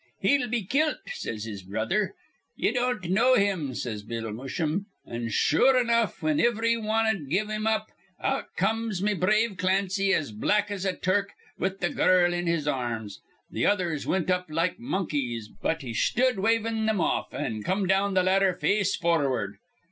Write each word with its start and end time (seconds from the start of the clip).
'He'll 0.21 0.47
be 0.47 0.63
kilt,' 0.63 1.11
says 1.11 1.43
his 1.43 1.61
brother. 1.61 2.15
'Ye 2.55 2.71
don't 2.71 3.07
know 3.11 3.35
him,' 3.35 3.75
says 3.75 4.01
Bill 4.01 4.31
Musham. 4.33 4.85
An' 5.05 5.29
sure 5.29 5.79
enough, 5.79 6.21
whin 6.23 6.41
ivry 6.41 6.75
wan'd 6.75 7.29
give 7.29 7.51
him 7.51 7.67
up, 7.67 7.91
out 8.19 8.55
comes 8.55 9.03
me 9.03 9.13
brave 9.13 9.57
Clancy, 9.57 10.11
as 10.11 10.31
black 10.31 10.71
as 10.71 10.85
a 10.85 10.95
Turk, 10.95 11.33
with 11.59 11.81
th' 11.81 11.95
girl 11.95 12.33
in 12.33 12.47
his 12.47 12.67
arms. 12.67 13.21
Th' 13.53 13.63
others 13.65 14.07
wint 14.07 14.31
up 14.31 14.47
like 14.49 14.79
monkeys, 14.79 15.49
but 15.61 15.83
he 15.83 15.93
shtud 15.93 16.39
wavin' 16.39 16.87
thim 16.87 16.99
off, 16.99 17.31
an' 17.35 17.61
come 17.61 17.85
down 17.85 18.15
th' 18.15 18.23
ladder 18.25 18.53
face 18.53 18.95
forward. 18.95 19.57